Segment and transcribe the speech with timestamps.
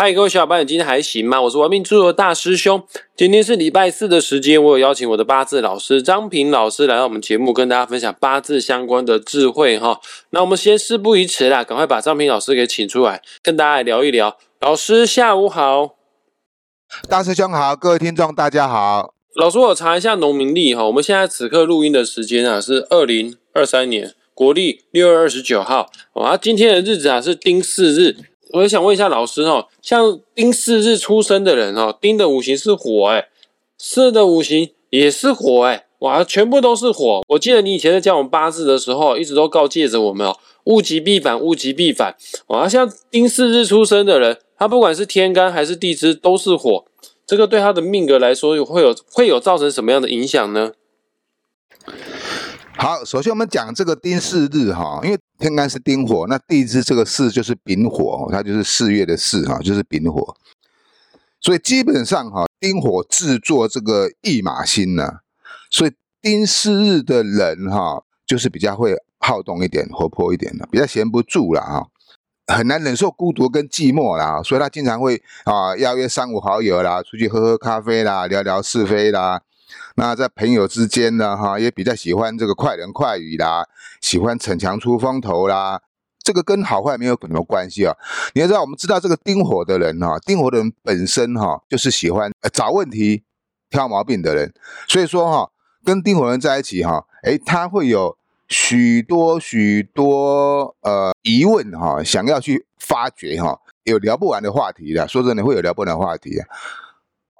[0.00, 1.42] 嗨，各位小伙伴，你今天还行吗？
[1.42, 2.80] 我是玩命猪的大师兄。
[3.16, 10.00] 今天是礼拜四的时间，我有邀请我的八字老师张平老师来到我们节目，跟大家分享八字相关的智慧哈。
[10.30, 14.36] 那我们先事不宜迟啦，赶快把张平老师给请出来，跟大家来聊一聊。
[14.60, 15.96] 老师下午好，
[17.08, 19.12] 大师兄好，各位听众大家好。
[19.34, 28.27] 老师，我查一下农民历哈，我们现在此刻录音的时间啊是二零二三年国历六月二十九号，啊，今天的日子啊是丁巳日。
[28.52, 33.28] 我也想问一下老师哦，像丁巳日出生的人哦，丁的五行是火哎，
[33.76, 37.22] 巳的五行也是火哎，哇，全部都是火。
[37.28, 42.16] 我记得你以前在教我们八字的时候，一直都告诫着我们哦，物极必反，物极必反。
[42.46, 46.84] 哇，像丁巳日出生的人，他不管是天干还是地支都是火，
[47.26, 50.72] 这个对他的命格来说会有会有造成什么样的影响呢？
[52.76, 60.36] 好，首先我们讲这个丁巳日哈，因为天干是丁火，那地支这个巳就是丙火，它就是四月的巳哈，就是丙火。
[61.40, 65.20] 所以基本上哈，丁火制作这个驿马星呢，
[65.70, 71.86] 所以丁巳日的人哈，就是比较会好动一点、活泼一点的，比较闲不住了哈，
[72.52, 79.42] 很难忍受孤独跟寂寞啦，所以他经常会啊邀约三五好友啦，出去喝喝咖啡啦，聊聊是非啦。
[79.96, 83.66] 那在朋友之间呢，哈，也比较喜欢这个快人快语啦，
[84.00, 85.80] 喜欢逞强出风头啦，
[86.22, 87.94] 这个跟好坏没有什么关系啊。
[88.34, 93.22] 你要知道，我们知道这个丁火的人哈，丁火的人本身哈，就是喜欢找问题、
[93.70, 94.52] 挑毛病的人，
[94.86, 95.50] 所以说哈，
[95.84, 98.16] 跟丁火人在一起哈，诶，他会有
[98.48, 105.06] 许多许多呃疑问哈，想要去发掘哈，有聊不完的话题的。
[105.08, 106.38] 说真的，会有聊不完的话题。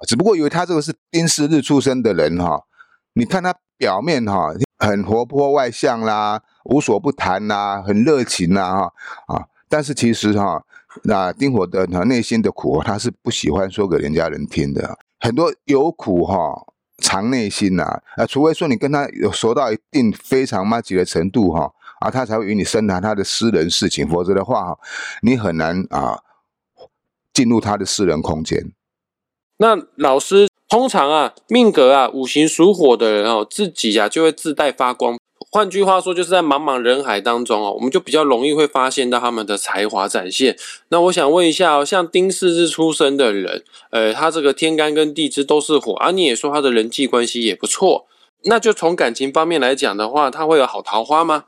[0.07, 2.63] 只不过因为他这个是丁巳日出生的人哈，
[3.15, 8.93] 你看他表面哈很活泼外向啦，无所不谈啦，很热情啦哈
[9.35, 10.65] 啊，但是其实哈
[11.05, 16.67] 那丁火的内心的苦他是不喜欢说给人家人听的，很多有苦哈
[17.03, 24.79] 藏内心呐啊，除非说你跟他有熟到一定非常密集的程度哈啊，他才会与你深谈他的私人事情，否则的话哈
[25.23, 26.21] 你很难啊
[27.33, 28.73] 进入他的私人空间。
[29.59, 35.19] 那老师通常啊，命格啊，五行属火的人哦，自己啊就会自带发光。
[35.51, 40.57] 换句话说，就是在茫茫人海当中哦，我们就比较容易会发现到他们的才华展现。
[40.91, 48.07] 那我想问一下哦，像丁巳日出生的人，呃，他这个天干跟地支都是火啊，你也说他的人际关系也不错，
[48.45, 51.45] 那就从感情方面来讲的话，他会有好桃花吗？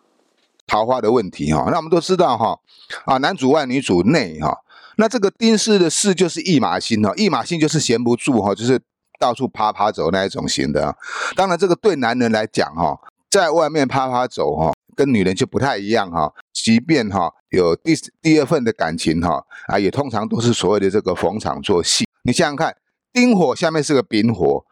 [0.67, 2.59] 桃花的问题哈，那我们都知道哈，
[3.05, 4.59] 啊，男主外女主内哈。
[5.01, 8.79] 那这个丁巳的巳就是驿马星哈，驿马星就是闲不住哈，就是
[9.19, 10.95] 到处趴趴走那一种型的。
[11.35, 13.01] 当然，这个对男人来讲哈，
[13.31, 16.31] 在外面趴趴走哈，跟女人就不太一样哈。
[16.53, 22.07] 即便哈有第第二份的感情哈，啊，也通常都是所谓的这个逢场作戏。
[22.25, 22.77] 你想想看，
[23.11, 24.67] 丁火下面是个丙火。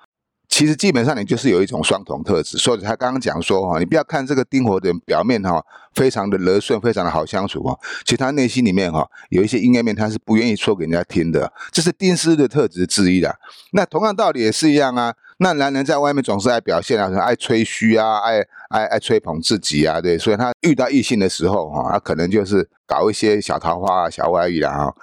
[0.49, 5.63] 其实基本上你就是有一种双重特质，所以他刚刚讲说哈，你不要看这个丁火的表面哈，
[5.95, 13.39] 非常的柔顺，非常的好相处哈，其实他内心里面哈有一些阴暗面，他是不愿意说给人家听的，这是丁师的特质之一的。
[13.73, 24.95] 那同样道理也是一样啊，那男人在外面总是爱表现啊，爱吹嘘啊，爱爱爱吹捧自己啊，对，所以他遇到异性的时候哈，他可能就是搞一些小桃花啊、小外遇啦哈，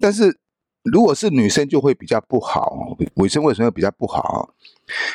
[0.00, 0.36] 但是。
[0.90, 4.54] 如果是女生就会比较不好，女生为什么比较不好？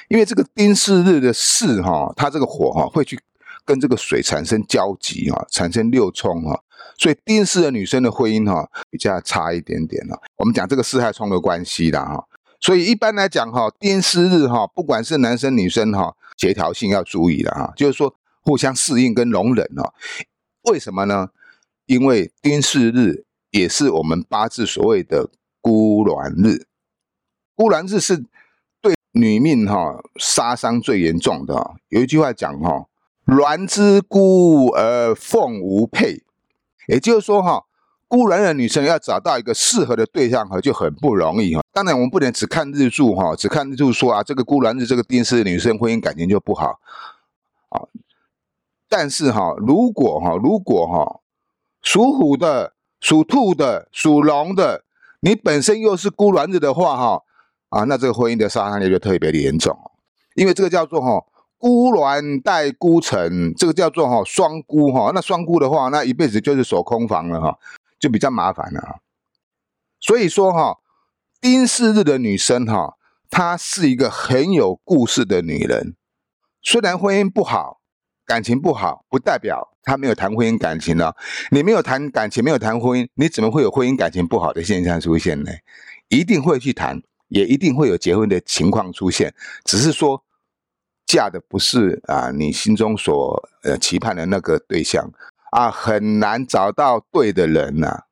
[0.07, 3.19] 因为这个丁巳日的巳哈，它这个火哈会去
[3.65, 6.61] 跟这个水产生交集哈，产生六冲哈，
[6.97, 10.21] 所以丁巳的女生的婚姻哈比较差一点点了。
[10.37, 12.23] 我们讲这个四害冲的关系的哈，
[12.59, 19.93] 所以一般来讲哈，丁巳日哈，不管是男生女生哈，协调性要注意的哈，就是说互相适应跟容忍哈。
[20.63, 21.29] 为什么呢？
[21.85, 25.29] 因为丁巳日也是我们八字所谓的。
[26.03, 26.65] 孤鸾日，
[27.55, 28.25] 孤鸾日是
[28.81, 31.75] 对女命哈杀伤最严重的。
[31.87, 32.87] 有一句话讲哈，
[33.25, 36.23] 鸾之孤而凤无配，
[36.89, 37.63] 也就是说哈，
[38.09, 41.61] 孤鸾的女生要找到一个适合的对象哈就很不容易哈。
[41.71, 46.81] 当然我们不能只看日柱哈，只看日柱说啊，这个孤鸾日这个定式的女生婚姻感情就不好
[47.69, 47.87] 啊。
[48.89, 51.21] 但是哈，如果哈，如果哈，
[51.81, 54.83] 属虎的、属兔的、属龙的。
[55.23, 57.23] 你本身又是孤鸾子的话，哈
[57.69, 59.73] 啊，那这个婚姻的杀伤力就特别的严重，
[60.35, 61.25] 因为这个叫做哈
[61.57, 67.57] 孤鸾带孤城，这个叫做哈双孤哈，那双孤的话，那一辈子就是守空房了哈，
[67.97, 68.99] 就比较麻烦了。
[70.01, 70.79] 所以说哈，
[71.39, 72.97] 丁巳日的女生哈，
[73.29, 75.95] 她是一个很有故事的女人，
[76.61, 77.79] 虽然婚姻不好，
[78.33, 81.13] 感情不好，不代表他没有谈婚姻感情呢。
[81.51, 85.51] 你没有谈感情，没有谈婚姻，你怎么会有婚姻感情不好的现象出现呢？
[86.07, 89.31] 一定会去谈，也一定会有结婚的情况出现，
[89.65, 90.23] 只是说
[91.05, 95.07] 嫁的不是啊你心中所呃期盼的那个对象
[95.51, 98.05] 啊，很难找到对的人呐。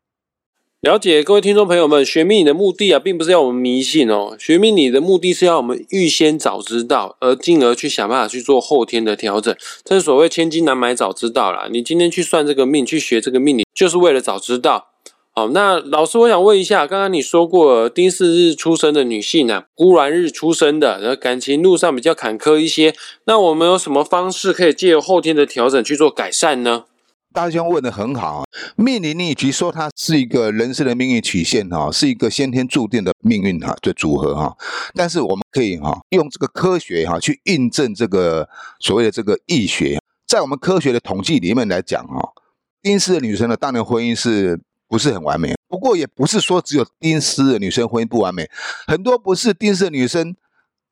[0.81, 4.35] 了解各位听众朋友们，学命理的目的啊，并不是要我们迷信哦。
[4.39, 9.55] 学命理的目的是要我们预先早知道，而进而去想办法去做后天的调整。
[9.83, 11.67] 这是所谓千金难买早知道啦。
[11.71, 14.87] 你今天去算这个命，去学这个命理，就是为了早知道。
[15.35, 22.95] 好，那老师，我想问一下，刚刚你说过丁巳日出生的女性啊，孤鸾日出生的，然后感情路上比较坎坷一些，
[23.25, 26.85] 那我们有什么方式可以借由后天的调整去做改善呢？
[27.33, 28.43] 大兄问的很好，
[28.75, 34.55] 命理逆局说它是一个人生的命运曲线哈，是一个先天注定的命运哈的组合哈。
[34.93, 38.49] 但是我们可以哈用这个科学哈去印证这个
[38.79, 39.97] 所谓的这个易学，
[40.27, 42.33] 在我们科学的统计里面来讲哈，
[42.81, 45.55] 丁巳的女生呢，当然婚姻是不是很完美？
[45.69, 48.49] 不过也不是说只有丁巳的女生婚姻不完美，
[48.87, 50.35] 很多不是丁巳的女生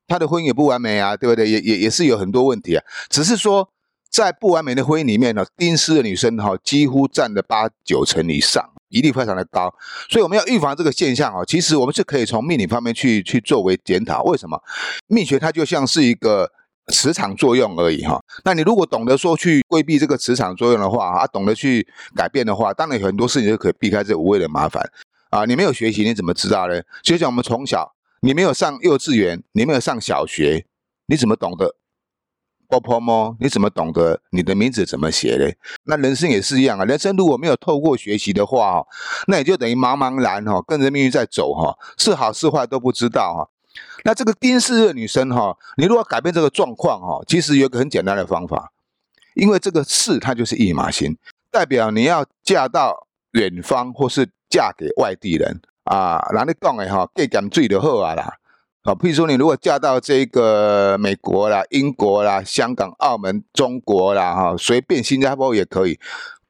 [0.08, 1.50] 她的婚姻也不完美啊，对不对？
[1.50, 3.68] 也也也是有很多问题啊，只是说。
[4.10, 9.72] 在不完美的婚姻里面呢，丁巳的女生哈几乎占了八九成以上，比例非常的高。
[10.08, 14.24] 所以我们要预防这个现象啊，其实我们是可以从命理方面去去作为检讨。
[14.24, 14.60] 为什么？
[15.06, 16.50] 命学它就像是一个
[16.88, 18.20] 磁场作用而已哈。
[18.44, 21.86] 那你如果懂得说去规避这个磁场作用的话啊，懂得去
[22.16, 24.82] 改变的话，当然很多事情就可以避开这无谓的麻烦
[25.30, 25.44] 啊。
[25.44, 26.82] 你没有学习，你怎么知道呢？
[27.02, 30.66] 就像我们从小，你没有上幼稚园，你没有上小学，
[31.06, 31.76] 你怎么懂得？
[32.70, 33.36] 波波么？
[33.40, 35.56] 你怎么懂得你的名字怎么写嘞？
[35.84, 36.84] 那人生也是一样啊。
[36.84, 38.86] 人生如果没有透过学习的话，
[39.26, 43.50] 那也就等于茫茫然哈，跟着命运在走哈，是好是坏都不知道哈。
[44.04, 48.72] 那这个丁巳的女生哈，你如果改变这个状况哈，其实有个很简单的方法，
[49.34, 51.16] 因为这个巳它就是驿马星，
[51.50, 56.24] 代表你要嫁到远方或是嫁给外地人啊。
[56.32, 58.36] 哪里讲的哈，给点最的好啊啦。
[58.90, 65.96] 好，譬如说，你如果嫁到这个美国啦、英国啦、香港、澳门、中国啦，哈，随便新加坡也可以。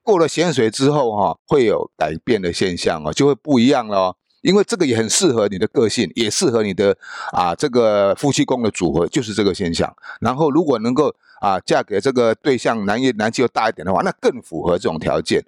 [0.03, 4.17] 过了咸水之后，哈，会有改变的现象哦，就会不一样了。
[4.41, 6.97] 因为这个也很适合你的个性，也适合你的
[7.33, 9.95] 啊，这个夫妻宫的组合就是这个现象。
[10.23, 15.45] 然后，如果能够啊，嫁给这个对象男一男气又大一点的话，那更符合这种条件。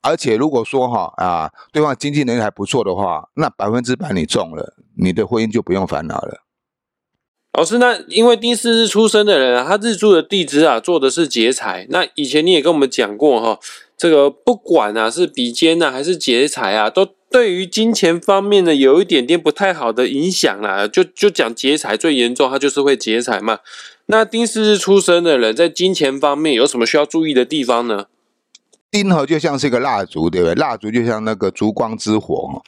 [0.00, 6.42] 而且如果说哈啊，对方经济能力还不错的话，那百分之百你中了，你的婚姻就不用烦恼了。
[7.58, 11.86] 老师，那因为丁巳日出生的人啊，他日柱的地支啊，做的是劫财。
[11.90, 13.60] 那以前你也跟我们讲过哈，
[13.98, 20.88] 这个不管啊是比肩呐，还是劫财啊，都对于金钱方面呢有一点点不太好的影响啦。
[20.88, 23.58] 就就讲劫财最严重，他就是会劫财嘛。
[24.06, 28.06] 那丁巳日出生的人在金钱方面有什么需要注意的地方呢？
[28.92, 30.54] 丁哈就像是一个蜡烛，对不对？
[30.56, 32.62] 蜡烛就像那个烛光之火哈。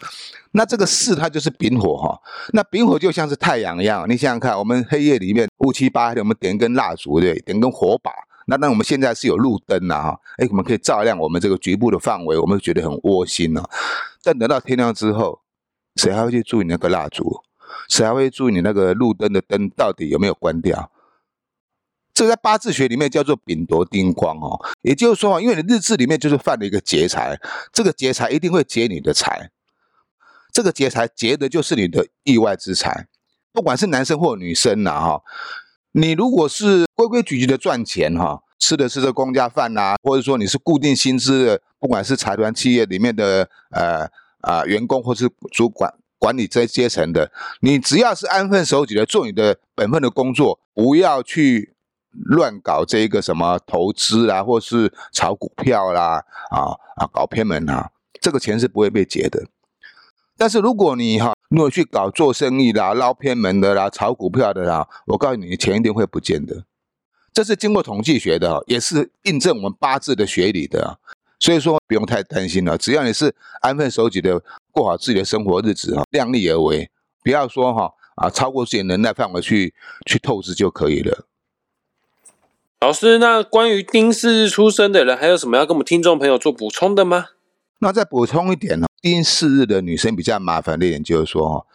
[0.53, 2.19] 那这个巳它就是丙火哈。
[2.55, 8.11] 那丙火就像是太阳一样，你想想看，我们黑夜里面乌七八黑的，我们点一根蜡烛，对，点根火把。
[8.47, 13.62] 那那我们现在是有路灯呐哈，哎，我们可以照亮我们这个局部的范围，我们觉得很窝心哦。
[14.23, 15.41] 但等到天亮之后，
[15.97, 17.43] 谁还会去注意那个蜡烛？
[17.91, 20.91] 谁还会注意你那个路灯的灯到底有没有关掉？
[22.14, 27.37] 这在八字学里面叫做丙夺丁光哦，也就是说因为你日志里面就是犯了一个劫财，
[27.72, 29.50] 这个劫财一定会劫你的财，
[30.52, 33.09] 这个劫财劫的就是你的意外之财，
[33.52, 35.23] 不管是男生或女生呐哈，
[35.90, 44.09] 你如果是规规矩矩的赚钱哈，吃的是这公家饭呐，或者说你是固定薪资的，不管是财团企业里面的呃
[44.40, 51.74] 啊员工或是主管管理这阶层的，你只要是安分守己的做你的本分的工作，不要去。
[52.25, 57.90] 乱搞这个什么投资啊，或是炒股票啦，啊啊搞偏门啊，
[58.21, 59.47] 这个钱是不会被劫的。
[60.37, 66.64] 但是如果你哈，如果去搞做生意啦、捞偏门的啦、炒股票的啦，我告诉你，钱一定会不见的。
[67.33, 70.99] 这是经过统计学的，也是印证我们八字的学理的。
[71.40, 74.40] 所以说不用太担心了，只要你是安分守己的
[74.73, 76.88] 过好自己的生活日子哈，量力而为，
[77.23, 79.75] 不要说哈啊超过自己能耐范围去
[80.06, 81.26] 去透支就可以了。
[82.85, 87.29] 老师，那关于丁巳日出生的人，还有什么要跟我们听众朋友做补充的吗？
[87.79, 91.67] 那再补充一点呢，丁巳日的女生比较麻烦的一点就是说，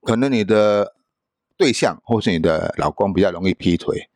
[0.00, 0.94] 可能你的
[1.56, 4.08] 对象或是你的老公比较容易劈腿，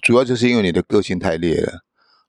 [0.00, 1.80] 主要就是因为你的个性太烈了。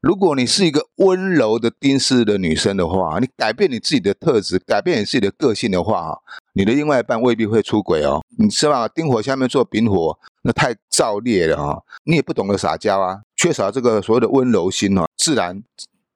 [0.01, 6.19] 如果你是一个温柔的丁巳的女生的话，你改变你自己的特质，改变你自己的个性的话，
[6.51, 8.21] 你的另外一半未必会出轨哦。
[8.37, 15.61] 你知道丁火下面做丙火，那太燥烈了哈，你也不懂得撒娇啊，缺少这个所谓的温柔心哦，自然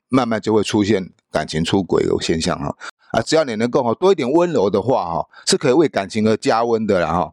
[0.09, 2.75] 慢慢就会出现感情出轨的现象哈。
[3.11, 7.31] 啊，只要你能够哈多一点温柔的话哈，是可以为感情而加温的了哈。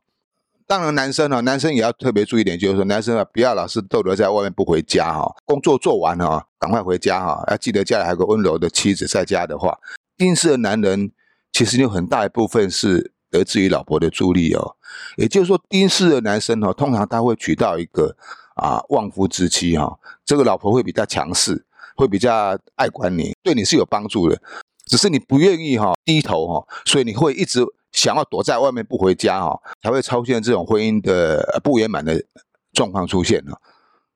[0.67, 9.77] 当然，男生哈，男生也要特别注意点，就是说，男生啊，不要老是逗留在外面不回家哈，工作做完哈，赶快回家哈，要记得家里还有个温柔的妻子在家的话，
[10.17, 11.11] 丁氏的男人
[11.53, 14.77] 其实有很大一部分是得自于老婆的助力哦。
[15.17, 18.17] 也就是说，丁氏的男生哈，通常他会娶到一个
[18.55, 21.65] 啊旺夫之妻哈，这个老婆会比较强势，
[21.97, 24.41] 会比较爱管你，对你是有帮助的。
[24.87, 32.23] 只是你不愿意哈低头哈，所以你会一直想要躲在外面不回家哈，才会出现这种婚姻的不圆满的
[32.73, 33.61] 状况出现了。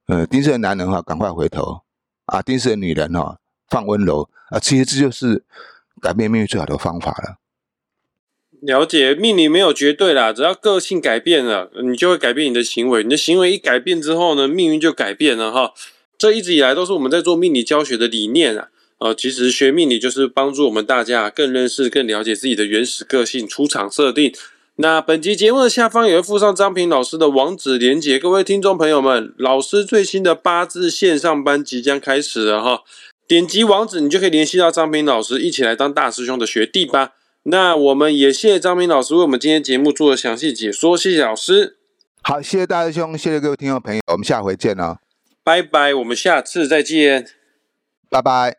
[0.08, 1.80] 呃，丁氏的男人哈，赶快回头
[2.26, 2.42] 啊！
[2.42, 4.58] 丁氏的女人哈，放温柔啊！
[4.58, 5.44] 其实这就是
[6.00, 7.36] 改变命运最好的方法了。
[8.62, 13.02] 了解，命理没有绝对啦，只要个性改变了，你就会改变你的行为。
[13.02, 15.72] 你的行为一改变之后呢，命运就改变了哈。
[16.18, 18.68] 这一直以来都是我们在做命理教学的理念啊。
[18.98, 24.32] 呃，其实学命理就是帮助我们大家更认识、更了解自己的原始个性、出场设定。
[24.76, 32.80] 那本集节目的下方也会附上张平老师的网址连接，各位听众朋友们，老师最新的八字线上班即将开始了哈，
[33.28, 37.12] 点击网址你就可以联系到张平老师，一起来当大师兄的学弟吧。
[37.48, 41.76] 那我们也谢谢张明老师为我们今天节目做的详细解说，谢谢老师。
[42.22, 44.98] 好，谢谢大师兄，谢谢各位听众朋友，我们下回见哦，
[45.44, 47.28] 拜拜，我们下次再见，
[48.10, 48.56] 拜拜。